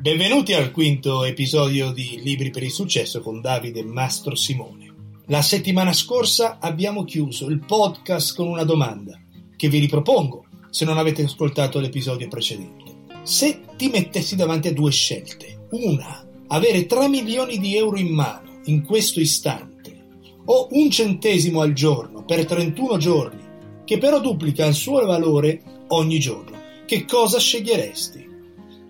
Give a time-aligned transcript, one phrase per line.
[0.00, 4.94] Benvenuti al quinto episodio di Libri per il successo con Davide Mastro Simone.
[5.26, 9.20] La settimana scorsa abbiamo chiuso il podcast con una domanda
[9.54, 13.08] che vi ripropongo se non avete ascoltato l'episodio precedente.
[13.24, 18.60] Se ti mettessi davanti a due scelte, una, avere 3 milioni di euro in mano
[18.64, 20.06] in questo istante,
[20.46, 23.42] o un centesimo al giorno per 31 giorni,
[23.84, 28.29] che però duplica il suo valore ogni giorno, che cosa sceglieresti?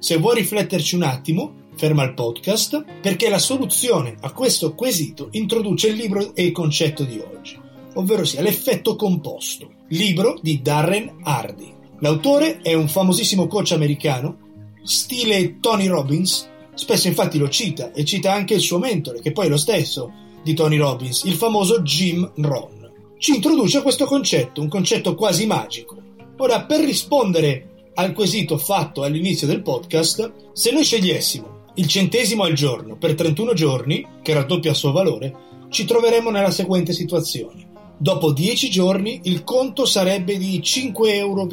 [0.01, 5.89] Se vuoi rifletterci un attimo, ferma il podcast perché la soluzione a questo quesito introduce
[5.89, 7.61] il libro e il concetto di oggi,
[7.97, 11.71] ovvero sia l'effetto composto, libro di Darren Hardy.
[11.99, 14.39] L'autore è un famosissimo coach americano,
[14.83, 19.47] stile Tony Robbins, spesso infatti lo cita e cita anche il suo mentore, che poi
[19.47, 20.11] è lo stesso
[20.43, 22.91] di Tony Robbins, il famoso Jim Rohn.
[23.19, 25.99] Ci introduce a questo concetto, un concetto quasi magico.
[26.39, 27.70] Ora, per rispondere
[28.01, 33.53] al quesito fatto all'inizio del podcast, se noi scegliessimo il centesimo al giorno per 31
[33.53, 35.35] giorni, che raddoppia il suo valore,
[35.69, 37.69] ci troveremmo nella seguente situazione.
[37.99, 41.47] Dopo 10 giorni il conto sarebbe di 5,12 euro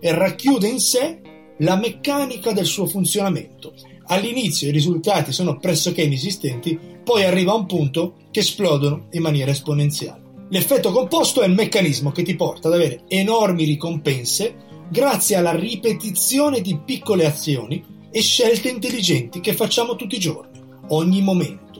[0.00, 1.20] e racchiude in sé
[1.58, 3.74] la meccanica del suo funzionamento.
[4.06, 10.20] All'inizio i risultati sono pressoché inesistenti, poi arriva un punto che esplodono in maniera esponenziale.
[10.48, 14.54] L'effetto composto è il meccanismo che ti porta ad avere enormi ricompense
[14.90, 21.22] grazie alla ripetizione di piccole azioni e scelte intelligenti che facciamo tutti i giorni, ogni
[21.22, 21.71] momento.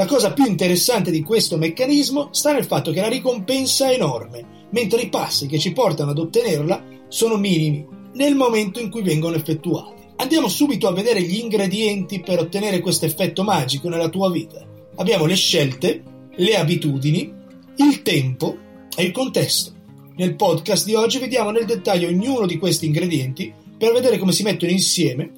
[0.00, 4.66] La cosa più interessante di questo meccanismo sta nel fatto che la ricompensa è enorme,
[4.70, 9.36] mentre i passi che ci portano ad ottenerla sono minimi nel momento in cui vengono
[9.36, 10.04] effettuati.
[10.16, 14.66] Andiamo subito a vedere gli ingredienti per ottenere questo effetto magico nella tua vita.
[14.96, 16.02] Abbiamo le scelte,
[16.34, 17.30] le abitudini,
[17.76, 18.56] il tempo
[18.96, 19.72] e il contesto.
[20.16, 24.44] Nel podcast di oggi vediamo nel dettaglio ognuno di questi ingredienti per vedere come si
[24.44, 25.30] mettono insieme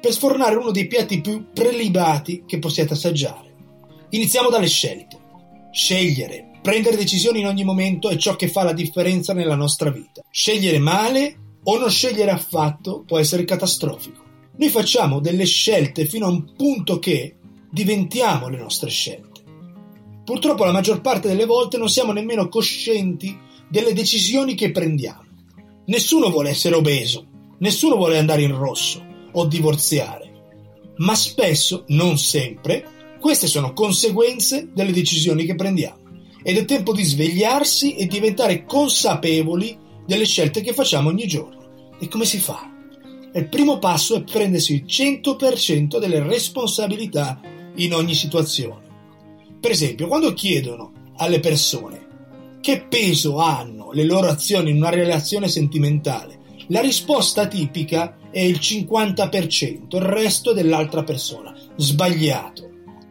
[0.00, 3.49] per sfornare uno dei piatti più prelibati che possiate assaggiare.
[4.10, 5.18] Iniziamo dalle scelte.
[5.72, 10.22] Scegliere Prendere decisioni in ogni momento è ciò che fa la differenza nella nostra vita.
[10.30, 14.22] Scegliere male o non scegliere affatto può essere catastrofico.
[14.56, 17.36] Noi facciamo delle scelte fino a un punto che
[17.70, 19.40] diventiamo le nostre scelte.
[20.22, 25.24] Purtroppo la maggior parte delle volte non siamo nemmeno coscienti delle decisioni che prendiamo.
[25.86, 27.26] Nessuno vuole essere obeso,
[27.60, 30.30] nessuno vuole andare in rosso o divorziare,
[30.98, 32.86] ma spesso, non sempre,
[33.20, 35.98] queste sono conseguenze delle decisioni che prendiamo
[36.42, 39.76] ed è tempo di svegliarsi e diventare consapevoli
[40.06, 41.96] delle scelte che facciamo ogni giorno.
[42.00, 42.68] E come si fa?
[43.34, 47.40] Il primo passo è prendersi il 100% delle responsabilità
[47.76, 48.88] in ogni situazione.
[49.60, 52.08] Per esempio, quando chiedono alle persone
[52.60, 56.38] che peso hanno le loro azioni in una relazione sentimentale,
[56.68, 61.54] la risposta tipica è il 50%, il resto dell'altra persona.
[61.76, 62.69] Sbagliato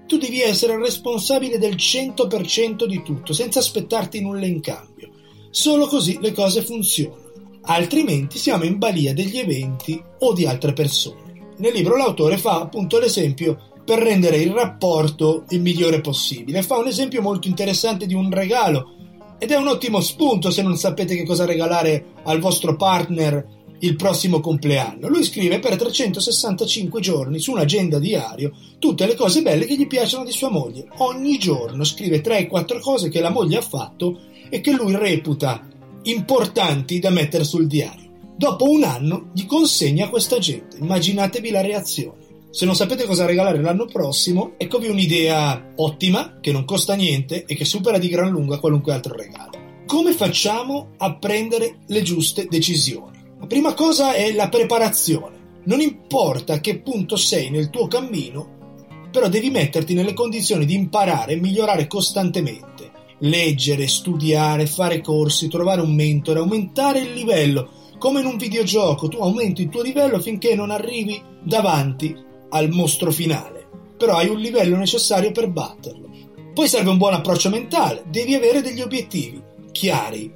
[0.10, 5.12] tu devi essere responsabile del 100% di tutto, senza aspettarti nulla in cambio.
[5.52, 7.28] Solo così le cose funzionano.
[7.62, 11.52] Altrimenti siamo in balia degli eventi o di altre persone.
[11.58, 16.64] Nel libro l'autore fa appunto l'esempio per rendere il rapporto il migliore possibile.
[16.64, 18.96] Fa un esempio molto interessante di un regalo
[19.38, 23.96] ed è un ottimo spunto se non sapete che cosa regalare al vostro partner il
[23.96, 25.08] prossimo compleanno.
[25.08, 30.24] Lui scrive per 365 giorni su un'agenda diario tutte le cose belle che gli piacciono
[30.24, 30.88] di sua moglie.
[30.98, 34.20] Ogni giorno scrive 3-4 cose che la moglie ha fatto
[34.50, 35.68] e che lui reputa
[36.04, 38.08] importanti da mettere sul diario.
[38.36, 40.78] Dopo un anno gli consegna questa agenda.
[40.78, 42.28] Immaginatevi la reazione.
[42.52, 47.56] Se non sapete cosa regalare l'anno prossimo, eccovi un'idea ottima, che non costa niente e
[47.56, 49.52] che supera di gran lunga qualunque altro regalo.
[49.86, 53.19] Come facciamo a prendere le giuste decisioni?
[53.50, 55.62] Prima cosa è la preparazione.
[55.64, 60.76] Non importa a che punto sei nel tuo cammino, però devi metterti nelle condizioni di
[60.76, 62.92] imparare e migliorare costantemente.
[63.22, 67.72] Leggere, studiare, fare corsi, trovare un mentore, aumentare il livello.
[67.98, 72.16] Come in un videogioco, tu aumenti il tuo livello finché non arrivi davanti
[72.50, 73.68] al mostro finale.
[73.98, 76.08] Però hai un livello necessario per batterlo.
[76.54, 79.42] Poi serve un buon approccio mentale, devi avere degli obiettivi
[79.72, 80.32] chiari,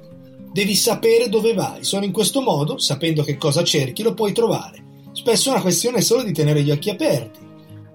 [0.54, 5.08] Devi sapere dove vai, solo in questo modo, sapendo che cosa cerchi, lo puoi trovare.
[5.10, 7.40] Spesso è una questione solo di tenere gli occhi aperti.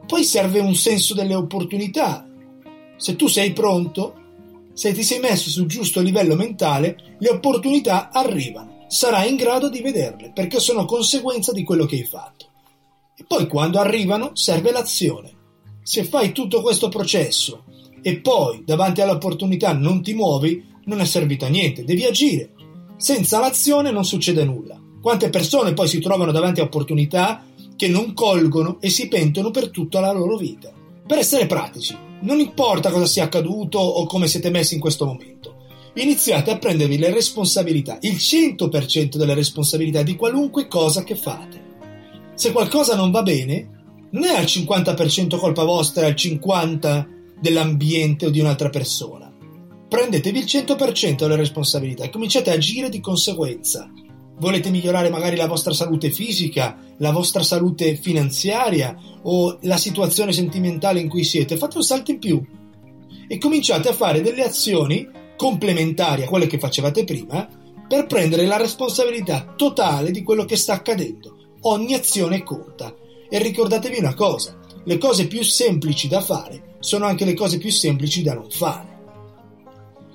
[0.06, 2.28] Poi serve un senso delle opportunità.
[2.98, 4.14] Se tu sei pronto,
[4.74, 8.84] se ti sei messo sul giusto livello mentale, le opportunità arrivano.
[8.90, 12.48] sarai in grado di vederle perché sono conseguenza di quello che hai fatto.
[13.16, 15.32] E poi quando arrivano serve l'azione.
[15.82, 17.64] Se fai tutto questo processo
[18.02, 22.50] e poi davanti all'opportunità non ti muovi, non è servito a niente, devi agire.
[22.98, 24.82] Senza l'azione non succede nulla.
[25.00, 27.46] Quante persone poi si trovano davanti a opportunità
[27.76, 30.74] che non colgono e si pentono per tutta la loro vita.
[31.06, 35.68] Per essere pratici, non importa cosa sia accaduto o come siete messi in questo momento,
[35.94, 41.68] iniziate a prendervi le responsabilità, il 100% delle responsabilità di qualunque cosa che fate.
[42.34, 48.26] Se qualcosa non va bene, non è al 50% colpa vostra, è al 50% dell'ambiente
[48.26, 49.29] o di un'altra persona.
[49.90, 53.92] Prendetevi il 100% delle responsabilità e cominciate a agire di conseguenza.
[54.38, 61.00] Volete migliorare magari la vostra salute fisica, la vostra salute finanziaria o la situazione sentimentale
[61.00, 61.58] in cui siete?
[61.58, 62.40] Fate un salto in più
[63.28, 67.48] e cominciate a fare delle azioni complementari a quelle che facevate prima
[67.88, 71.56] per prendere la responsabilità totale di quello che sta accadendo.
[71.62, 72.94] Ogni azione conta.
[73.28, 77.72] E ricordatevi una cosa, le cose più semplici da fare sono anche le cose più
[77.72, 78.89] semplici da non fare.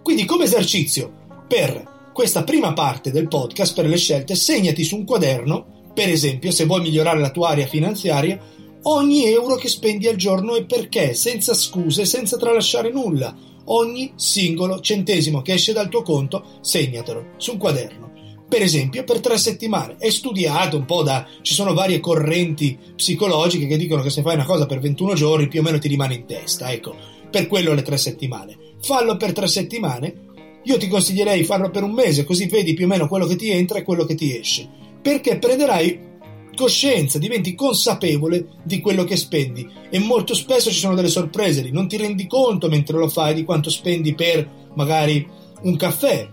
[0.04, 1.10] Quindi come esercizio
[1.48, 6.50] per questa prima parte del podcast per le scelte, segnati su un quaderno, per esempio,
[6.50, 8.38] se vuoi migliorare la tua area finanziaria,
[8.82, 13.34] ogni euro che spendi al giorno e perché, senza scuse, senza tralasciare nulla.
[13.64, 18.12] Ogni singolo centesimo che esce dal tuo conto, segnatelo su un quaderno.
[18.46, 19.96] Per esempio, per tre settimane.
[19.98, 21.26] È studiato un po' da.
[21.40, 25.48] ci sono varie correnti psicologiche che dicono che se fai una cosa per 21 giorni
[25.48, 26.70] più o meno ti rimane in testa.
[26.70, 26.94] Ecco,
[27.30, 28.63] per quello le tre settimane.
[28.84, 30.24] Fallo per tre settimane
[30.64, 33.36] io ti consiglierei di farlo per un mese, così vedi più o meno quello che
[33.36, 34.68] ti entra e quello che ti esce.
[35.00, 36.12] Perché prenderai
[36.54, 41.70] coscienza, diventi consapevole di quello che spendi e molto spesso ci sono delle sorprese lì,
[41.70, 45.26] non ti rendi conto mentre lo fai di quanto spendi per magari
[45.62, 46.28] un caffè.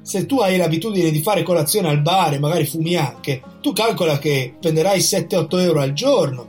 [0.00, 4.18] Se tu hai l'abitudine di fare colazione al bar e magari fumi anche, tu calcola
[4.18, 6.48] che spenderai 7-8 euro al giorno.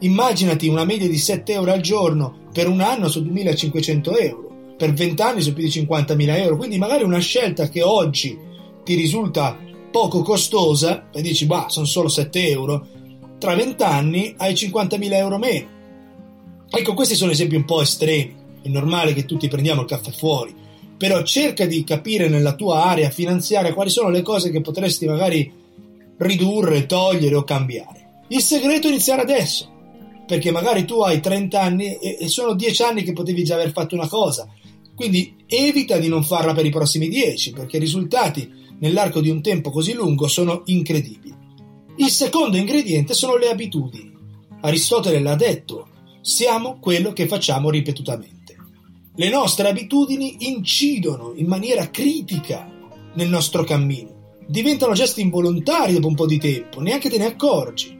[0.00, 4.45] Immaginati una media di 7 euro al giorno per un anno su 2500 euro
[4.76, 6.56] per 20 anni su più di 50.000 euro.
[6.56, 8.38] Quindi magari una scelta che oggi
[8.84, 9.58] ti risulta
[9.90, 12.86] poco costosa e dici, bah, sono solo 7 euro,
[13.38, 15.68] tra 20 anni hai 50.000 euro meno.
[16.68, 18.34] Ecco, questi sono esempi un po' estremi.
[18.62, 20.54] È normale che tutti prendiamo il caffè fuori,
[20.96, 25.50] però cerca di capire nella tua area finanziaria quali sono le cose che potresti magari
[26.18, 28.24] ridurre, togliere o cambiare.
[28.28, 29.70] Il segreto è iniziare adesso,
[30.26, 33.94] perché magari tu hai 30 anni e, sono 10 anni che potevi già aver fatto
[33.94, 34.48] una cosa
[34.96, 38.50] quindi evita di non farla per i prossimi 10, perché i risultati
[38.80, 41.34] nell'arco di un tempo così lungo sono incredibili.
[41.98, 44.12] Il secondo ingrediente sono le abitudini.
[44.62, 45.88] Aristotele l'ha detto,
[46.22, 48.56] siamo quello che facciamo ripetutamente.
[49.14, 52.70] Le nostre abitudini incidono in maniera critica
[53.14, 57.96] nel nostro cammino, diventano gesti involontari dopo un po' di tempo, neanche te ne accorgi.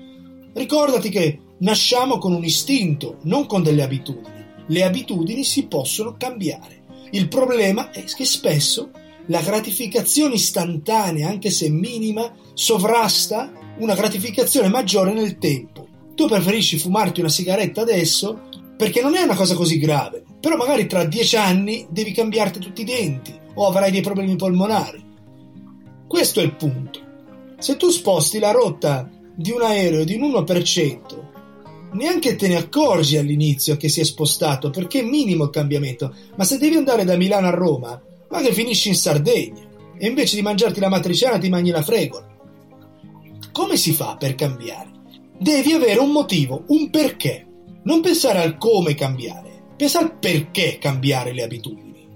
[0.53, 4.45] Ricordati che nasciamo con un istinto, non con delle abitudini.
[4.67, 6.76] Le abitudini si possono cambiare.
[7.11, 8.91] Il problema è che spesso
[9.27, 15.87] la gratificazione istantanea, anche se minima, sovrasta una gratificazione maggiore nel tempo.
[16.15, 20.87] Tu preferisci fumarti una sigaretta adesso perché non è una cosa così grave, però magari
[20.87, 25.03] tra dieci anni devi cambiarti tutti i denti o avrai dei problemi polmonari.
[26.07, 27.01] Questo è il punto.
[27.59, 31.26] Se tu sposti la rotta di un aereo di un 1%,
[31.97, 36.15] neanche te ne accorgi all'inizio che si è spostato perché è minimo il cambiamento.
[36.37, 39.65] Ma se devi andare da Milano a Roma, ma che finisci in Sardegna
[39.99, 42.27] e invece di mangiarti la matriciana ti mangi la fregola.
[43.51, 44.91] Come si fa per cambiare?
[45.39, 47.47] Devi avere un motivo, un perché.
[47.85, 52.07] Non pensare al come cambiare, pensa al perché cambiare le abitudini.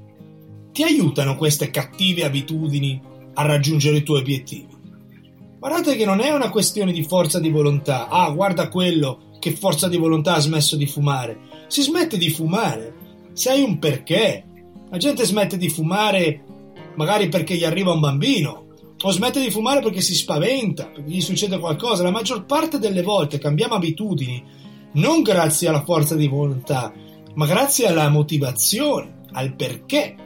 [0.73, 3.01] Ti aiutano queste cattive abitudini
[3.35, 4.79] a raggiungere i tuoi obiettivi?
[5.59, 8.09] Guardate che non è una questione di forza di volontà.
[8.09, 11.41] Ah, guarda quello, che forza di volontà ha smesso di fumare.
[11.67, 12.95] Si smette di fumare
[13.33, 14.45] se hai un perché.
[14.89, 16.45] La gente smette di fumare
[16.95, 18.67] magari perché gli arriva un bambino,
[19.03, 22.03] o smette di fumare perché si spaventa, perché gli succede qualcosa.
[22.03, 24.45] La maggior parte delle volte cambiamo abitudini
[24.93, 26.93] non grazie alla forza di volontà,
[27.35, 30.17] ma grazie alla motivazione, al perché.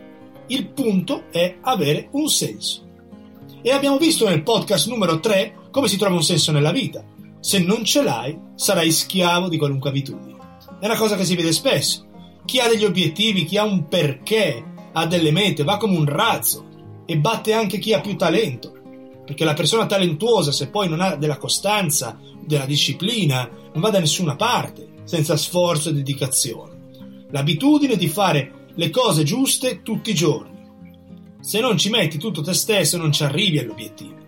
[0.47, 2.83] Il punto è avere un senso.
[3.62, 7.02] E abbiamo visto nel podcast numero 3 come si trova un senso nella vita.
[7.45, 10.39] Se non ce l'hai, sarai schiavo di qualunque abitudine.
[10.81, 12.07] È una cosa che si vede spesso.
[12.47, 16.65] Chi ha degli obiettivi, chi ha un perché, ha delle mete, va come un razzo
[17.05, 18.73] e batte anche chi ha più talento.
[19.27, 24.01] Perché la persona talentuosa, se poi non ha della costanza, della disciplina, non va da
[24.01, 27.27] nessuna parte senza sforzo e dedicazione.
[27.31, 30.63] L'abitudine di fare le cose giuste tutti i giorni.
[31.41, 34.24] Se non ci metti tutto te stesso non ci arrivi all'obiettivo.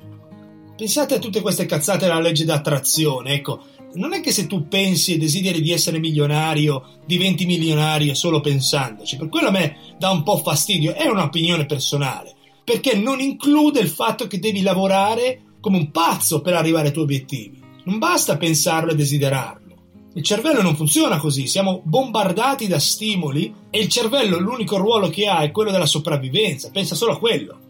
[0.76, 3.62] Pensate a tutte queste cazzate della legge d'attrazione, ecco,
[3.95, 9.16] non è che se tu pensi e desideri di essere milionario, diventi milionario solo pensandoci,
[9.16, 13.88] per quello a me dà un po' fastidio, è un'opinione personale, perché non include il
[13.88, 17.59] fatto che devi lavorare come un pazzo per arrivare ai tuoi obiettivi.
[17.85, 19.64] Non basta pensarlo e desiderarlo.
[20.12, 25.26] Il cervello non funziona così, siamo bombardati da stimoli e il cervello l'unico ruolo che
[25.26, 27.61] ha è quello della sopravvivenza, pensa solo a quello.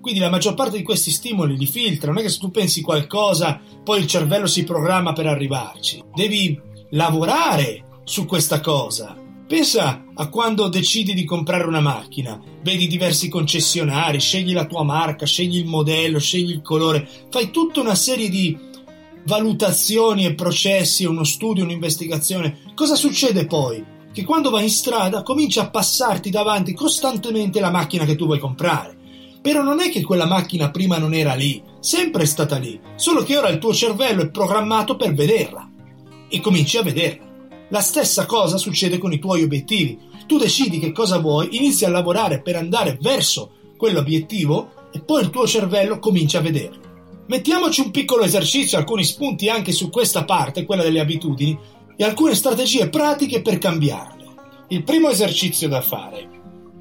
[0.00, 2.80] Quindi la maggior parte di questi stimoli li filtra, non è che se tu pensi
[2.80, 6.02] qualcosa poi il cervello si programma per arrivarci.
[6.14, 6.58] Devi
[6.90, 9.16] lavorare su questa cosa.
[9.46, 15.26] Pensa a quando decidi di comprare una macchina, vedi diversi concessionari, scegli la tua marca,
[15.26, 18.56] scegli il modello, scegli il colore, fai tutta una serie di
[19.24, 22.58] valutazioni e processi, uno studio, un'investigazione.
[22.74, 23.84] Cosa succede poi?
[24.12, 28.38] Che quando vai in strada comincia a passarti davanti costantemente la macchina che tu vuoi
[28.38, 28.98] comprare.
[29.42, 33.22] Però non è che quella macchina prima non era lì, sempre è stata lì, solo
[33.22, 35.68] che ora il tuo cervello è programmato per vederla.
[36.28, 37.28] E cominci a vederla.
[37.70, 39.98] La stessa cosa succede con i tuoi obiettivi.
[40.26, 45.30] Tu decidi che cosa vuoi, inizi a lavorare per andare verso quell'obiettivo e poi il
[45.30, 46.88] tuo cervello comincia a vederlo.
[47.26, 51.56] Mettiamoci un piccolo esercizio, alcuni spunti anche su questa parte, quella delle abitudini,
[51.96, 54.24] e alcune strategie pratiche per cambiarle.
[54.68, 56.28] Il primo esercizio da fare,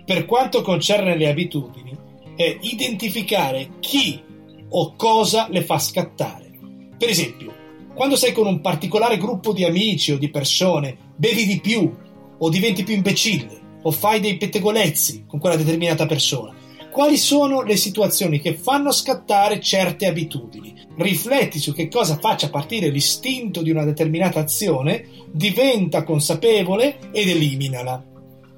[0.06, 1.98] per quanto concerne le abitudini,
[2.40, 4.24] è identificare chi
[4.70, 6.50] o cosa le fa scattare.
[6.98, 7.54] Per esempio,
[7.94, 11.94] quando sei con un particolare gruppo di amici o di persone, bevi di più,
[12.38, 16.56] o diventi più imbecille, o fai dei pettegolezzi con quella determinata persona
[16.90, 20.74] quali sono le situazioni che fanno scattare certe abitudini.
[20.98, 28.04] Rifletti su che cosa faccia partire l'istinto di una determinata azione, diventa consapevole ed eliminala.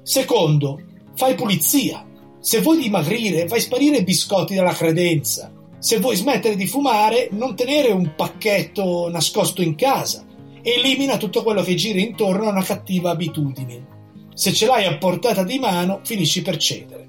[0.02, 0.80] Secondo,
[1.14, 2.04] fai pulizia.
[2.42, 5.52] Se vuoi dimagrire, fai sparire i biscotti dalla credenza.
[5.78, 10.24] Se vuoi smettere di fumare, non tenere un pacchetto nascosto in casa.
[10.60, 13.86] Elimina tutto quello che gira intorno a una cattiva abitudine.
[14.34, 17.06] Se ce l'hai a portata di mano, finisci per cedere.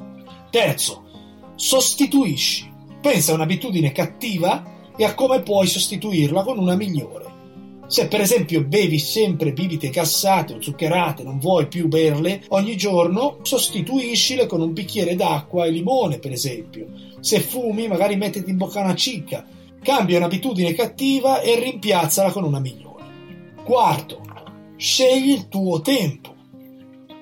[0.52, 1.04] Terzo,
[1.56, 2.72] sostituisci.
[3.02, 7.33] Pensa a un'abitudine cattiva e a come puoi sostituirla con una migliore.
[7.94, 13.38] Se per esempio bevi sempre bibite gassate o zuccherate, non vuoi più berle ogni giorno,
[13.44, 16.88] sostituiscile con un bicchiere d'acqua e limone, per esempio.
[17.20, 19.46] Se fumi, magari mettiti in bocca una cicca.
[19.80, 23.04] Cambia un'abitudine cattiva e rimpiazzala con una migliore.
[23.64, 24.22] Quarto,
[24.76, 26.34] scegli il tuo tempo.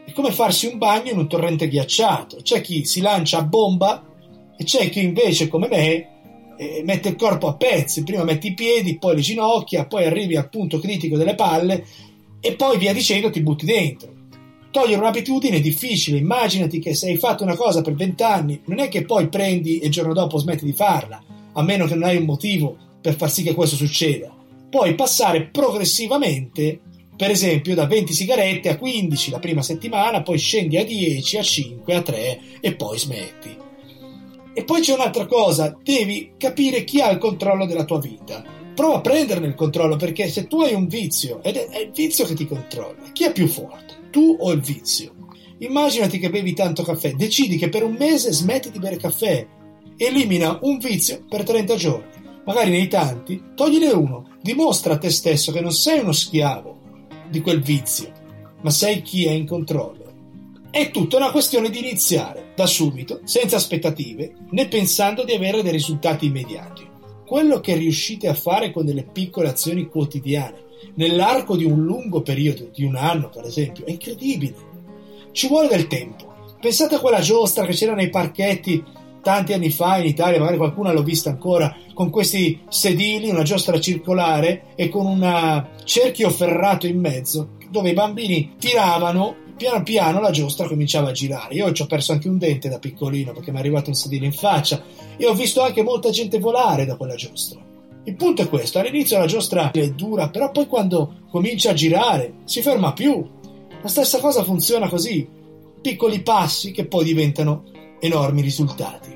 [0.05, 2.37] È come farsi un bagno in un torrente ghiacciato.
[2.43, 4.05] C'è chi si lancia a bomba
[4.55, 6.10] e c'è chi invece, come me,
[6.61, 10.35] eh, mette il corpo a pezzi, prima metti i piedi, poi le ginocchia, poi arrivi
[10.35, 11.83] al punto critico delle palle
[12.39, 14.19] e poi via dicendo ti butti dentro.
[14.69, 18.89] Togliere un'abitudine è difficile, immaginati che se hai fatto una cosa per vent'anni, non è
[18.89, 22.17] che poi prendi e il giorno dopo smetti di farla, a meno che non hai
[22.17, 24.31] un motivo per far sì che questo succeda.
[24.69, 26.79] Puoi passare progressivamente,
[27.17, 31.41] per esempio, da 20 sigarette a 15 la prima settimana, poi scendi a 10, a
[31.41, 33.69] 5, a 3 e poi smetti.
[34.53, 38.43] E poi c'è un'altra cosa, devi capire chi ha il controllo della tua vita.
[38.75, 42.25] Prova a prenderne il controllo perché se tu hai un vizio ed è il vizio
[42.25, 44.09] che ti controlla, chi è più forte?
[44.11, 45.13] Tu o il vizio?
[45.59, 49.45] Immaginati che bevi tanto caffè, decidi che per un mese smetti di bere caffè,
[49.95, 55.51] elimina un vizio per 30 giorni, magari nei tanti, togliene uno, dimostra a te stesso
[55.51, 56.79] che non sei uno schiavo
[57.29, 58.11] di quel vizio,
[58.61, 60.10] ma sei chi è in controllo.
[60.71, 65.71] È tutta una questione di iniziare da subito, senza aspettative, né pensando di avere dei
[65.73, 66.87] risultati immediati.
[67.25, 70.63] Quello che riuscite a fare con delle piccole azioni quotidiane,
[70.95, 74.55] nell'arco di un lungo periodo, di un anno per esempio, è incredibile.
[75.33, 76.33] Ci vuole del tempo.
[76.61, 78.81] Pensate a quella giostra che c'era nei parchetti
[79.21, 83.77] tanti anni fa in Italia, magari qualcuno l'ha vista ancora, con questi sedili, una giostra
[83.77, 90.31] circolare e con un cerchio ferrato in mezzo, dove i bambini tiravano piano piano la
[90.31, 91.53] giostra cominciava a girare.
[91.53, 94.25] Io ci ho perso anche un dente da piccolino perché mi è arrivato un sedile
[94.25, 94.81] in faccia
[95.15, 97.59] e ho visto anche molta gente volare da quella giostra.
[98.05, 102.37] Il punto è questo, all'inizio la giostra è dura, però poi quando comincia a girare
[102.45, 103.23] si ferma più.
[103.83, 105.27] La stessa cosa funziona così,
[105.79, 107.65] piccoli passi che poi diventano
[107.99, 109.15] enormi risultati.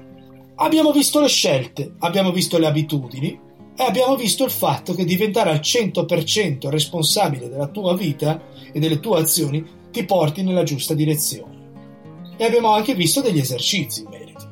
[0.57, 3.39] Abbiamo visto le scelte, abbiamo visto le abitudini
[3.75, 8.99] e abbiamo visto il fatto che diventare al 100% responsabile della tua vita e delle
[8.99, 12.33] tue azioni ti porti nella giusta direzione.
[12.35, 14.51] E abbiamo anche visto degli esercizi in merito.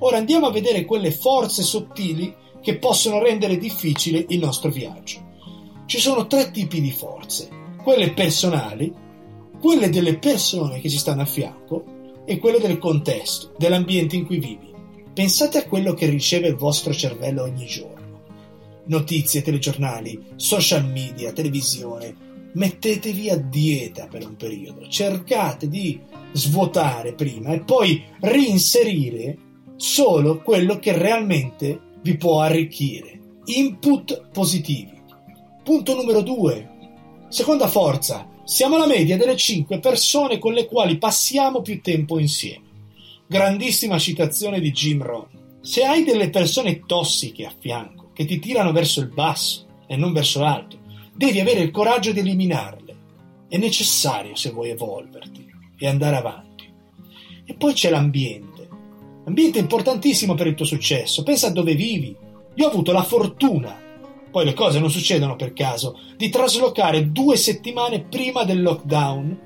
[0.00, 5.30] Ora andiamo a vedere quelle forze sottili che possono rendere difficile il nostro viaggio.
[5.86, 7.48] Ci sono tre tipi di forze,
[7.82, 8.92] quelle personali,
[9.58, 11.84] quelle delle persone che ci stanno a fianco
[12.26, 14.70] e quelle del contesto, dell'ambiente in cui vivi.
[15.14, 18.20] Pensate a quello che riceve il vostro cervello ogni giorno.
[18.84, 22.31] Notizie, telegiornali, social media, televisione.
[22.54, 24.86] Mettetevi a dieta per un periodo.
[24.88, 25.98] Cercate di
[26.32, 29.36] svuotare prima e poi reinserire
[29.76, 33.20] solo quello che realmente vi può arricchire.
[33.46, 35.00] Input positivi.
[35.64, 36.68] Punto numero due.
[37.28, 38.28] Seconda forza.
[38.44, 42.70] Siamo la media delle 5 persone con le quali passiamo più tempo insieme.
[43.26, 45.58] Grandissima citazione di Jim Rohn.
[45.62, 50.12] Se hai delle persone tossiche a fianco, che ti tirano verso il basso e non
[50.12, 50.78] verso l'alto,
[51.14, 52.96] devi avere il coraggio di eliminarle.
[53.48, 55.46] È necessario se vuoi evolverti
[55.78, 56.72] e andare avanti.
[57.44, 58.68] E poi c'è l'ambiente.
[59.24, 61.22] L'ambiente è importantissimo per il tuo successo.
[61.22, 62.16] Pensa a dove vivi.
[62.54, 63.76] Io ho avuto la fortuna,
[64.30, 69.40] poi le cose non succedono per caso, di traslocare due settimane prima del lockdown,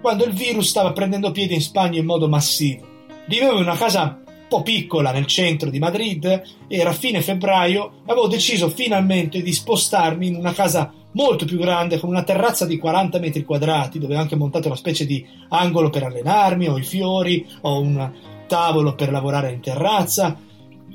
[0.00, 2.86] quando il virus stava prendendo piede in Spagna in modo massivo.
[3.26, 8.26] Vivevo in una casa un po' piccola nel centro di Madrid, era fine febbraio, avevo
[8.26, 13.18] deciso finalmente di spostarmi in una casa molto più grande, con una terrazza di 40
[13.18, 17.46] metri quadrati, dove ho anche montato una specie di angolo per allenarmi, ho i fiori,
[17.62, 18.12] ho un
[18.46, 20.36] tavolo per lavorare in terrazza.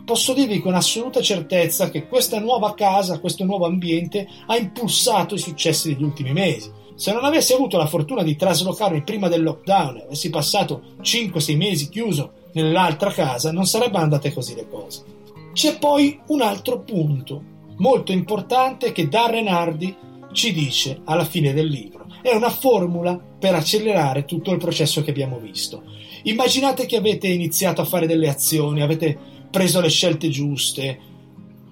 [0.05, 5.39] Posso dirvi con assoluta certezza che questa nuova casa, questo nuovo ambiente ha impulsato i
[5.39, 6.71] successi degli ultimi mesi.
[6.95, 11.89] Se non avessi avuto la fortuna di traslocarmi prima del lockdown, avessi passato 5-6 mesi
[11.89, 15.03] chiuso nell'altra casa, non sarebbero andate così le cose.
[15.53, 19.95] C'è poi un altro punto molto importante che Darren Hardy
[20.31, 22.05] ci dice alla fine del libro.
[22.21, 25.83] È una formula per accelerare tutto il processo che abbiamo visto.
[26.23, 29.17] Immaginate che avete iniziato a fare delle azioni, avete
[29.49, 30.99] preso le scelte giuste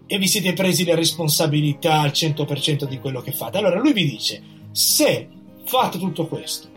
[0.07, 3.57] e vi siete presi le responsabilità al 100% di quello che fate.
[3.57, 5.27] Allora lui vi dice se
[5.65, 6.67] fate tutto questo,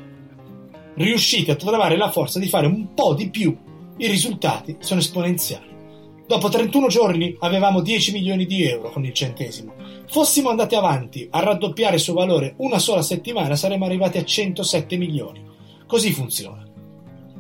[0.95, 3.57] riuscite a trovare la forza di fare un po' di più,
[3.99, 5.68] i risultati sono esponenziali.
[6.29, 9.73] Dopo 31 giorni avevamo 10 milioni di euro con il centesimo.
[10.09, 14.97] Fossimo andati avanti a raddoppiare il suo valore una sola settimana saremmo arrivati a 107
[14.97, 15.43] milioni.
[15.87, 16.65] Così funziona.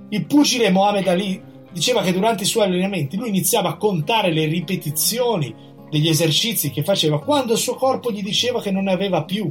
[0.08, 4.46] Il pugile Mohamed Ali diceva che durante i suoi allenamenti lui iniziava a contare le
[4.46, 5.54] ripetizioni
[5.90, 9.48] degli esercizi che faceva quando il suo corpo gli diceva che non ne aveva più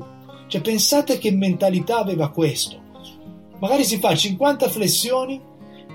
[0.48, 2.86] cioè pensate che mentalità aveva questo.
[3.60, 5.42] Magari si fa 50 flessioni,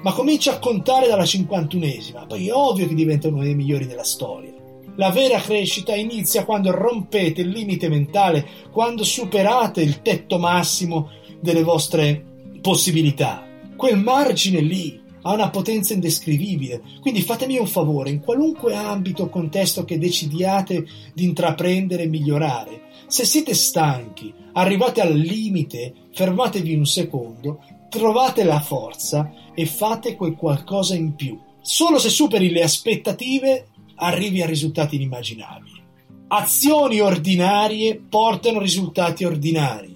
[0.02, 4.04] ma comincia a contare dalla 51esima, poi è ovvio che diventa uno dei migliori della
[4.04, 4.52] storia.
[4.96, 11.08] La vera crescita inizia quando rompete il limite mentale, quando superate il tetto massimo
[11.40, 12.22] delle vostre
[12.60, 13.46] possibilità.
[13.74, 16.82] Quel margine lì ha una potenza indescrivibile.
[17.00, 20.84] Quindi fatemi un favore, in qualunque ambito o contesto che decidiate
[21.14, 27.60] di intraprendere e migliorare, se siete stanchi, arrivate al limite, fermatevi un secondo,
[27.92, 31.38] trovate la forza e fate quel qualcosa in più.
[31.60, 35.80] Solo se superi le aspettative arrivi a risultati inimmaginabili.
[36.28, 39.94] Azioni ordinarie portano risultati ordinari.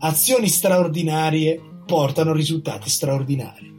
[0.00, 3.72] Azioni straordinarie portano risultati straordinari.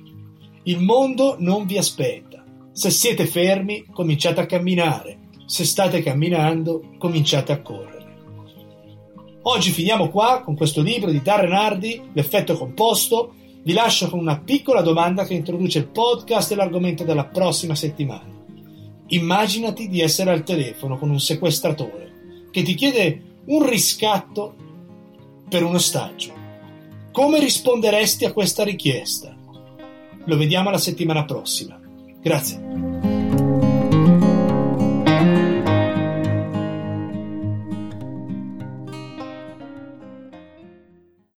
[0.63, 2.43] Il mondo non vi aspetta.
[2.71, 5.19] Se siete fermi, cominciate a camminare.
[5.45, 8.01] Se state camminando, cominciate a correre.
[9.43, 13.35] Oggi finiamo qua con questo libro di Darren Hardy, L'effetto composto.
[13.63, 18.29] Vi lascio con una piccola domanda che introduce il podcast e l'argomento della prossima settimana.
[19.07, 24.53] Immaginati di essere al telefono con un sequestratore che ti chiede un riscatto
[25.47, 26.33] per un ostaggio.
[27.13, 29.33] Come risponderesti a questa richiesta?
[30.25, 31.79] Lo vediamo la settimana prossima.
[32.21, 33.12] Grazie.